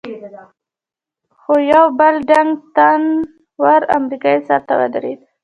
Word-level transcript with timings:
خو 1.39 1.53
یو 1.71 1.85
بل 1.99 2.15
ډنګ، 2.29 2.51
تنه 2.75 3.09
ور 3.63 3.81
امریکایي 3.97 4.39
سر 4.47 4.61
ته 4.67 4.73
ودرېد. 4.79 5.19